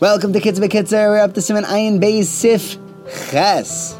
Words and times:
Welcome 0.00 0.32
to 0.32 0.40
Kids 0.40 0.58
Bekitzer. 0.58 1.10
We're 1.10 1.20
up 1.20 1.34
to 1.34 1.40
Siman 1.40 1.62
Ayin 1.62 2.00
Beis 2.02 2.24
Sif 2.24 2.76
Ches. 3.30 3.96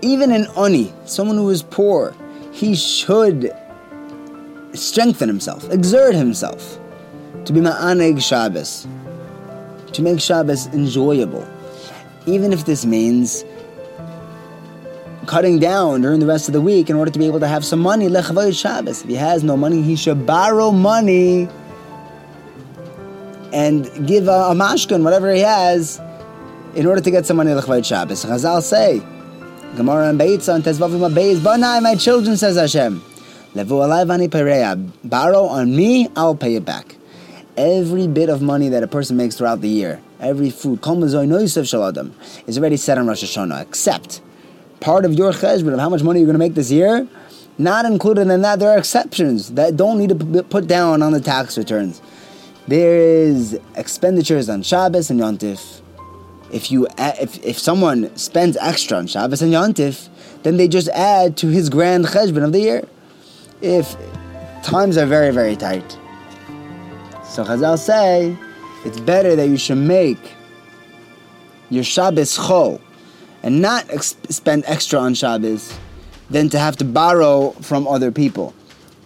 Even 0.00 0.32
an 0.32 0.46
Oni, 0.56 0.90
someone 1.04 1.36
who 1.36 1.50
is 1.50 1.62
poor, 1.62 2.14
he 2.52 2.74
should 2.74 3.54
strengthen 4.72 5.28
himself, 5.28 5.68
exert 5.70 6.14
himself 6.14 6.80
to 7.44 7.52
be 7.52 7.60
Ma'aneg 7.60 8.22
Shabbos, 8.22 8.88
to 9.92 10.00
make 10.00 10.20
Shabbos 10.22 10.68
enjoyable. 10.68 11.46
Even 12.24 12.54
if 12.54 12.64
this 12.64 12.86
means 12.86 13.44
cutting 15.26 15.58
down 15.58 16.00
during 16.00 16.20
the 16.20 16.26
rest 16.26 16.48
of 16.48 16.54
the 16.54 16.62
week 16.62 16.88
in 16.88 16.96
order 16.96 17.10
to 17.10 17.18
be 17.18 17.26
able 17.26 17.40
to 17.40 17.46
have 17.46 17.62
some 17.62 17.80
money, 17.80 18.08
Lechavayit 18.08 18.58
Shabbos. 18.58 19.02
If 19.02 19.08
he 19.08 19.16
has 19.16 19.44
no 19.44 19.54
money, 19.54 19.82
he 19.82 19.96
should 19.96 20.24
borrow 20.24 20.70
money 20.70 21.46
and 23.52 24.06
give 24.06 24.28
a, 24.28 24.30
a 24.30 24.54
mashkan, 24.54 25.02
whatever 25.02 25.32
he 25.32 25.40
has, 25.40 26.00
in 26.74 26.86
order 26.86 27.00
to 27.00 27.10
get 27.10 27.26
some 27.26 27.36
money 27.36 27.50
Lechavayit 27.50 27.84
Shabbos. 27.84 28.24
Chazal 28.24 28.62
say, 28.62 29.00
Gemara 29.76 30.08
and 30.08 30.20
Beitza 30.20 30.54
and 30.54 30.64
Tezvavim 30.64 31.10
Abeis, 31.10 31.40
Banai, 31.40 31.82
my 31.82 31.94
children, 31.94 32.36
says 32.36 32.56
Hashem, 32.56 33.02
Levu 33.54 33.74
alai 33.74 34.06
vani 34.06 34.28
pereya, 34.28 34.90
borrow 35.04 35.44
on 35.44 35.74
me, 35.74 36.08
I'll 36.16 36.34
pay 36.34 36.54
it 36.54 36.64
back. 36.64 36.96
Every 37.56 38.06
bit 38.06 38.28
of 38.28 38.40
money 38.40 38.68
that 38.68 38.82
a 38.82 38.86
person 38.86 39.16
makes 39.16 39.36
throughout 39.36 39.60
the 39.60 39.68
year, 39.68 40.00
every 40.20 40.50
food, 40.50 40.80
is 40.84 41.14
already 41.14 42.76
set 42.76 42.98
on 42.98 43.06
Rosh 43.06 43.24
Hashanah, 43.24 43.62
except 43.62 44.20
part 44.80 45.04
of 45.04 45.14
your 45.14 45.32
cheshbon 45.32 45.72
of 45.72 45.80
how 45.80 45.88
much 45.88 46.02
money 46.02 46.20
you're 46.20 46.26
going 46.26 46.34
to 46.34 46.38
make 46.38 46.54
this 46.54 46.70
year, 46.70 47.08
not 47.58 47.84
included 47.84 48.28
in 48.28 48.42
that, 48.42 48.60
there 48.60 48.70
are 48.70 48.78
exceptions 48.78 49.52
that 49.54 49.76
don't 49.76 49.98
need 49.98 50.10
to 50.10 50.14
be 50.14 50.42
put 50.42 50.68
down 50.68 51.02
on 51.02 51.12
the 51.12 51.20
tax 51.20 51.58
returns. 51.58 52.00
There 52.68 52.98
is 52.98 53.58
expenditures 53.76 54.50
on 54.50 54.62
Shabbos 54.62 55.08
and 55.08 55.18
Yontif. 55.18 55.80
If 56.52 56.70
you 56.70 56.86
if, 56.98 57.42
if 57.42 57.58
someone 57.58 58.14
spends 58.14 58.58
extra 58.58 58.98
on 58.98 59.06
Shabbos 59.06 59.40
and 59.40 59.54
Yontif, 59.54 60.10
then 60.42 60.58
they 60.58 60.68
just 60.68 60.88
add 60.90 61.38
to 61.38 61.46
his 61.46 61.70
grand 61.70 62.04
cheshbon 62.04 62.44
of 62.44 62.52
the 62.52 62.60
year. 62.60 62.84
If 63.62 63.96
times 64.62 64.98
are 64.98 65.06
very 65.06 65.30
very 65.30 65.56
tight, 65.56 65.98
so 67.24 67.42
Chazal 67.42 67.78
say 67.78 68.36
it's 68.84 69.00
better 69.00 69.34
that 69.34 69.48
you 69.48 69.56
should 69.56 69.78
make 69.78 70.20
your 71.70 71.84
Shabbos 71.84 72.36
chol 72.36 72.82
and 73.42 73.62
not 73.62 73.88
ex- 73.88 74.14
spend 74.28 74.64
extra 74.66 74.98
on 74.98 75.14
Shabbos 75.14 75.72
than 76.28 76.50
to 76.50 76.58
have 76.58 76.76
to 76.76 76.84
borrow 76.84 77.52
from 77.62 77.88
other 77.88 78.12
people. 78.12 78.54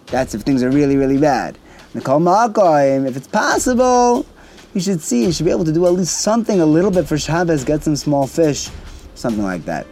That's 0.07 0.35
if 0.35 0.41
things 0.41 0.63
are 0.63 0.69
really, 0.69 0.97
really 0.97 1.17
bad. 1.17 1.57
If 1.95 3.17
it's 3.17 3.27
possible, 3.27 4.25
you 4.73 4.81
should 4.81 5.01
see, 5.01 5.25
you 5.25 5.31
should 5.31 5.45
be 5.45 5.51
able 5.51 5.65
to 5.65 5.71
do 5.71 5.85
at 5.85 5.93
least 5.93 6.21
something 6.21 6.59
a 6.59 6.65
little 6.65 6.89
bit 6.89 7.07
for 7.07 7.19
Shabbos, 7.19 7.63
get 7.63 7.83
some 7.83 7.95
small 7.95 8.25
fish, 8.25 8.69
something 9.13 9.43
like 9.43 9.63
that. 9.65 9.85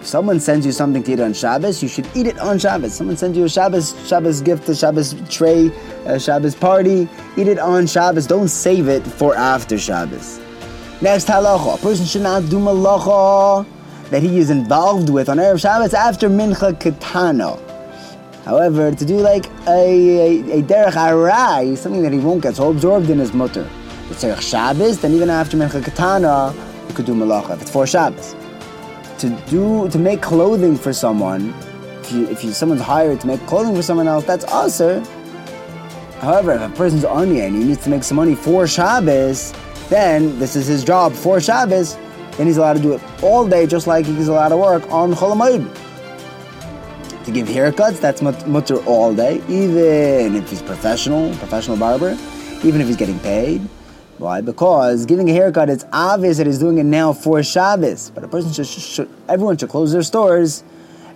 If 0.00 0.06
someone 0.06 0.40
sends 0.40 0.66
you 0.66 0.72
something 0.72 1.04
to 1.04 1.12
eat 1.12 1.20
on 1.20 1.32
Shabbos, 1.34 1.82
you 1.82 1.88
should 1.88 2.08
eat 2.16 2.26
it 2.26 2.38
on 2.40 2.58
Shabbos. 2.58 2.94
Someone 2.94 3.16
sends 3.16 3.38
you 3.38 3.44
a 3.44 3.48
Shabbos 3.48 3.94
Shabbos 4.08 4.40
gift, 4.40 4.68
a 4.68 4.74
Shabbos 4.74 5.14
tray, 5.28 5.70
a 6.06 6.18
Shabbos 6.18 6.56
party, 6.56 7.08
eat 7.36 7.46
it 7.46 7.60
on 7.60 7.86
Shabbos. 7.86 8.26
Don't 8.26 8.48
save 8.48 8.88
it 8.88 9.04
for 9.06 9.36
after 9.36 9.78
Shabbos. 9.78 10.40
Next 11.00 11.28
halacha, 11.28 11.76
a 11.76 11.78
person 11.78 12.06
should 12.06 12.22
not 12.22 12.48
do 12.48 12.58
malacha 12.58 13.64
that 14.10 14.22
he 14.22 14.38
is 14.38 14.50
involved 14.50 15.10
with 15.10 15.28
on 15.28 15.36
Erev 15.36 15.60
Shabbos 15.60 15.94
after 15.94 16.28
Mincha 16.28 16.72
Ketana. 16.72 17.67
However, 18.48 18.90
to 18.90 19.04
do 19.04 19.18
like 19.18 19.44
a, 19.66 20.40
a, 20.48 20.60
a 20.60 20.62
derech 20.62 20.92
arai, 20.92 21.76
something 21.76 22.00
that 22.00 22.14
he 22.14 22.18
won't 22.18 22.42
get 22.42 22.56
so 22.56 22.70
absorbed 22.70 23.10
in 23.10 23.18
his 23.18 23.34
mutter. 23.34 23.68
It's 24.08 24.24
Derech 24.24 24.40
Shabbos, 24.40 25.02
then 25.02 25.12
even 25.12 25.28
after 25.28 25.58
Mincha 25.58 25.82
Ketana, 25.82 26.54
you 26.88 26.94
could 26.94 27.04
do 27.04 27.12
malacha 27.12 27.56
if 27.56 27.60
it's 27.60 27.70
for 27.70 27.86
Shabbos. 27.86 28.34
To 29.18 29.28
do 29.50 29.90
to 29.90 29.98
make 29.98 30.22
clothing 30.22 30.78
for 30.78 30.94
someone, 30.94 31.52
if 32.00 32.10
you 32.10 32.26
if 32.28 32.42
you 32.42 32.54
someone's 32.54 32.80
hired 32.80 33.20
to 33.20 33.26
make 33.26 33.46
clothing 33.46 33.74
for 33.74 33.82
someone 33.82 34.08
else, 34.08 34.24
that's 34.24 34.46
also. 34.46 35.04
However, 36.20 36.52
if 36.52 36.62
a 36.62 36.74
person's 36.74 37.04
army 37.04 37.42
and 37.42 37.54
he 37.54 37.64
needs 37.64 37.84
to 37.84 37.90
make 37.90 38.02
some 38.02 38.16
money 38.16 38.34
for 38.34 38.66
Shabbos, 38.66 39.52
then 39.90 40.38
this 40.38 40.56
is 40.56 40.66
his 40.66 40.84
job 40.84 41.12
for 41.12 41.38
Shabbos, 41.38 41.98
then 42.38 42.46
he's 42.46 42.56
allowed 42.56 42.78
to 42.78 42.82
do 42.82 42.94
it 42.94 43.02
all 43.22 43.46
day, 43.46 43.66
just 43.66 43.86
like 43.86 44.06
he's 44.06 44.28
allowed 44.28 44.48
to 44.48 44.56
work 44.56 44.90
on 44.90 45.12
Chol 45.12 45.36
Hamoed. 45.36 45.87
To 47.28 47.34
give 47.34 47.46
haircuts, 47.46 48.00
that's 48.00 48.22
mutter 48.22 48.82
all 48.86 49.14
day, 49.14 49.42
even 49.50 50.34
if 50.34 50.48
he's 50.48 50.62
professional, 50.62 51.28
professional 51.36 51.76
barber, 51.76 52.16
even 52.64 52.80
if 52.80 52.86
he's 52.86 52.96
getting 52.96 53.18
paid. 53.18 53.60
Why? 54.16 54.40
Because 54.40 55.04
giving 55.04 55.28
a 55.28 55.34
haircut, 55.34 55.68
it's 55.68 55.84
obvious 55.92 56.38
that 56.38 56.46
he's 56.46 56.58
doing 56.58 56.78
it 56.78 56.84
now 56.84 57.12
for 57.12 57.42
Shabbos. 57.42 58.08
But 58.14 58.24
a 58.24 58.28
person 58.28 58.54
should, 58.54 58.66
should 58.66 59.10
everyone 59.28 59.58
should 59.58 59.68
close 59.68 59.92
their 59.92 60.02
stores 60.02 60.64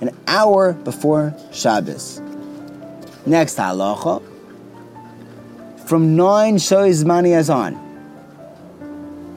an 0.03 0.15
hour 0.27 0.75
before 0.75 1.35
Shabbos. 1.51 2.21
Next 3.25 3.57
halacha. 3.57 4.23
From 5.87 6.15
nine 6.15 6.59
shows 6.59 7.07
manias 7.07 7.49
on. 7.49 7.92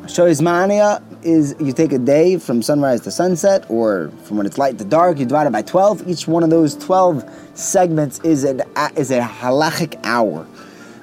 Shoizmania 0.08 1.02
is 1.24 1.56
you 1.60 1.74
take 1.74 1.92
a 1.92 1.98
day 1.98 2.38
from 2.38 2.62
sunrise 2.62 3.02
to 3.02 3.12
sunset, 3.12 3.66
or 3.70 4.12
from 4.24 4.38
when 4.38 4.46
it's 4.46 4.58
light 4.58 4.78
to 4.78 4.86
dark. 4.86 5.18
You 5.18 5.26
divide 5.26 5.48
it 5.48 5.54
by 5.54 5.64
twelve. 5.64 6.08
Each 6.08 6.28
one 6.28 6.44
of 6.44 6.50
those 6.50 6.76
twelve 6.76 7.24
segments 7.56 8.20
is 8.20 8.44
an 8.44 8.62
is 8.96 9.12
a 9.12 9.20
halachic 9.20 10.00
hour. 10.04 10.48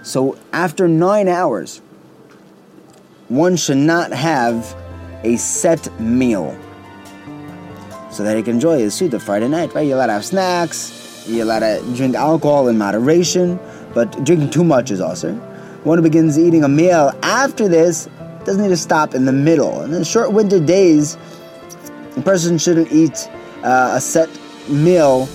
So 0.03 0.39
after 0.53 0.87
nine 0.89 1.29
hours, 1.29 1.81
one 3.29 3.57
should 3.57 3.79
not 3.79 4.13
have 4.13 4.77
a 5.25 5.37
set 5.37 6.01
meal, 6.01 6.57
so 8.11 8.23
that 8.23 8.37
he 8.37 8.43
can 8.43 8.55
enjoy 8.55 8.79
his 8.79 8.95
suda 8.95 9.19
Friday 9.19 9.49
night. 9.49 9.75
Right? 9.75 9.87
You're 9.87 9.97
allowed 9.97 10.07
to 10.07 10.13
have 10.15 10.25
snacks. 10.25 11.25
You're 11.27 11.43
allowed 11.43 11.61
to 11.61 11.95
drink 11.97 12.15
alcohol 12.15 12.69
in 12.69 12.79
moderation, 12.79 13.59
but 13.95 14.25
drinking 14.25 14.51
too 14.51 14.65
much 14.65 14.91
is 14.91 15.01
also. 15.01 15.35
One 15.85 15.99
who 15.99 16.03
begins 16.03 16.39
eating 16.39 16.63
a 16.63 16.69
meal 16.69 17.13
after 17.23 17.67
this 17.67 18.09
doesn't 18.45 18.63
need 18.63 18.69
to 18.69 18.77
stop 18.77 19.15
in 19.15 19.25
the 19.25 19.33
middle. 19.33 19.81
And 19.81 19.95
in 19.95 20.05
short 20.05 20.33
winter 20.33 20.61
days, 20.61 21.17
a 22.17 22.23
person 22.23 22.59
shouldn't 22.59 22.93
eat 22.93 23.29
uh, 23.63 23.93
a 23.95 24.01
set 24.01 24.29
meal 24.69 25.29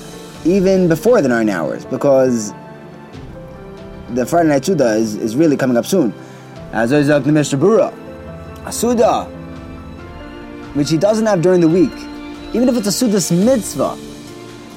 even 0.45 0.88
before 0.88 1.22
the 1.22 1.28
nine 1.28 1.50
hours 1.50 1.85
because 1.85 2.53
the 4.09 4.25
Friday 4.25 4.50
night 4.50 4.66
Suda 4.66 4.95
is, 4.95 5.16
is 5.16 5.35
really 5.35 5.57
coming 5.57 5.78
up 5.78 5.85
soon. 5.85 6.13
As 6.72 6.94
Isaac 6.94 7.23
Mr. 7.23 7.59
Bura, 7.59 7.94
a 8.66 8.72
Suda, 8.72 9.25
which 10.74 10.89
he 10.89 10.97
doesn't 10.97 11.25
have 11.25 11.41
during 11.41 11.62
the 11.62 11.68
week, 11.68 11.91
even 12.53 12.69
if 12.69 12.78
it's 12.78 12.88
a 12.88 12.91
Suda's 12.91 13.31
mitzvah, 13.31 13.97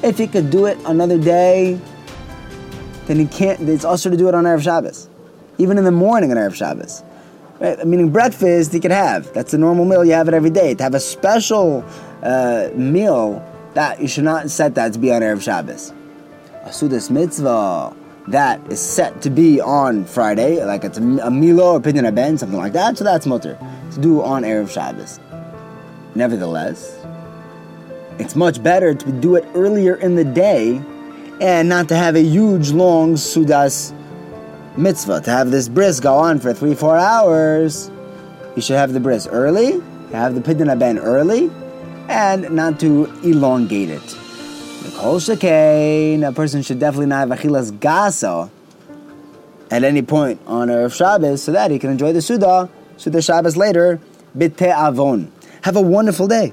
if 0.02 0.18
he 0.18 0.26
could 0.26 0.50
do 0.50 0.66
it 0.66 0.78
another 0.86 1.18
day, 1.18 1.78
then 3.06 3.18
he 3.18 3.26
can't, 3.26 3.68
it's 3.68 3.84
also 3.84 4.10
to 4.10 4.16
do 4.16 4.28
it 4.28 4.34
on 4.34 4.44
Erev 4.44 4.62
Shabbos, 4.62 5.08
even 5.58 5.78
in 5.78 5.84
the 5.84 5.90
morning 5.90 6.30
on 6.30 6.36
Erev 6.36 6.54
Shabbos. 6.54 7.02
Right? 7.60 7.86
Meaning 7.86 8.10
breakfast 8.10 8.72
you 8.72 8.80
could 8.80 8.90
have. 8.90 9.32
That's 9.32 9.54
a 9.54 9.58
normal 9.58 9.84
meal. 9.84 10.04
You 10.04 10.12
have 10.12 10.28
it 10.28 10.34
every 10.34 10.50
day. 10.50 10.74
To 10.74 10.82
have 10.82 10.94
a 10.94 11.00
special 11.00 11.84
uh, 12.22 12.70
meal, 12.74 13.46
that 13.74 14.00
you 14.00 14.08
should 14.08 14.24
not 14.24 14.50
set 14.50 14.74
that 14.74 14.92
to 14.94 14.98
be 14.98 15.12
on 15.12 15.22
Erev 15.22 15.42
Shabbos. 15.42 15.92
A 16.64 16.70
Sudas 16.70 17.10
mitzvah 17.10 17.94
that 18.28 18.60
is 18.70 18.80
set 18.80 19.22
to 19.22 19.30
be 19.30 19.60
on 19.60 20.04
Friday, 20.04 20.64
like 20.64 20.84
it's 20.84 20.98
a, 20.98 21.02
a 21.02 21.30
Milah 21.30 21.74
or 21.74 21.80
Pidyon 21.80 22.14
Ben, 22.14 22.38
something 22.38 22.58
like 22.58 22.72
that, 22.72 22.98
so 22.98 23.04
that's 23.04 23.26
mutter. 23.26 23.58
To 23.92 24.00
do 24.00 24.22
on 24.22 24.42
Erev 24.42 24.70
Shabbos. 24.70 25.18
Nevertheless, 26.14 26.98
it's 28.18 28.36
much 28.36 28.62
better 28.62 28.94
to 28.94 29.12
do 29.12 29.36
it 29.36 29.44
earlier 29.54 29.94
in 29.96 30.14
the 30.14 30.24
day 30.24 30.82
and 31.40 31.68
not 31.68 31.88
to 31.88 31.96
have 31.96 32.16
a 32.16 32.22
huge, 32.22 32.70
long 32.70 33.14
Sudas 33.14 33.94
mitzvah 34.80 35.20
to 35.20 35.30
have 35.30 35.50
this 35.50 35.68
bris 35.68 36.00
go 36.00 36.14
on 36.14 36.40
for 36.40 36.52
three, 36.54 36.74
four 36.74 36.96
hours, 36.96 37.90
you 38.56 38.62
should 38.62 38.76
have 38.76 38.92
the 38.92 39.00
bris 39.00 39.26
early, 39.26 39.80
have 40.12 40.34
the 40.34 40.40
pidyon 40.40 40.76
ben 40.78 40.98
early, 40.98 41.50
and 42.08 42.50
not 42.50 42.80
to 42.80 43.04
elongate 43.22 43.90
it. 43.90 44.16
Kol 44.96 45.20
shekain, 45.20 46.26
a 46.26 46.32
person 46.32 46.62
should 46.62 46.78
definitely 46.78 47.06
not 47.06 47.28
have 47.28 47.38
achilas 47.38 47.70
gasa 47.70 48.50
at 49.70 49.84
any 49.84 50.02
point 50.02 50.40
on 50.46 50.68
Erev 50.68 50.94
Shabbos 50.94 51.42
so 51.42 51.52
that 51.52 51.70
he 51.70 51.78
can 51.78 51.90
enjoy 51.90 52.12
the 52.12 52.20
Suda, 52.20 52.68
Suda 52.96 53.22
Shabbos 53.22 53.56
later, 53.56 54.00
bite 54.34 54.60
avon. 54.62 55.30
Have 55.62 55.76
a 55.76 55.80
wonderful 55.80 56.26
day. 56.26 56.52